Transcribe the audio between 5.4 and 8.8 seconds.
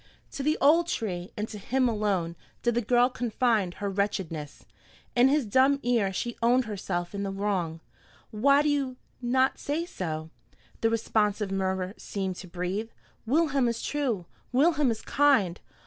dumb ear she owned herself in the wrong. "Why do